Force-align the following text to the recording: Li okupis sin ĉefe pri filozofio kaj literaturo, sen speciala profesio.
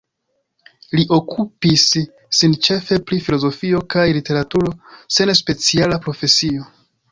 Li 0.99 1.03
okupis 1.17 1.83
sin 2.39 2.57
ĉefe 2.69 2.99
pri 3.11 3.21
filozofio 3.27 3.83
kaj 3.97 4.07
literaturo, 4.21 4.75
sen 5.19 5.37
speciala 5.45 6.03
profesio. 6.09 6.69